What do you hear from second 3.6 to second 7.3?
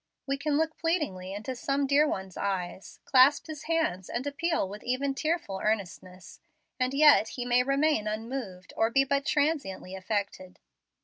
hands and appeal with even tearful earnestness, and yet